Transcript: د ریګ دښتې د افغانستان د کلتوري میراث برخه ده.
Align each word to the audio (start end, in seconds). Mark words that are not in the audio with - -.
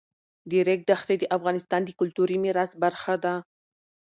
د 0.49 0.51
ریګ 0.67 0.81
دښتې 0.89 1.15
د 1.19 1.23
افغانستان 1.37 1.81
د 1.85 1.89
کلتوري 1.99 2.37
میراث 2.43 2.71
برخه 2.83 3.13
ده. 3.23 3.33